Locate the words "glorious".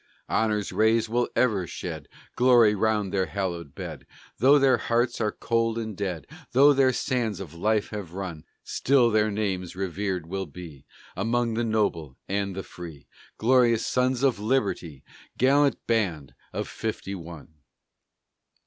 13.37-13.85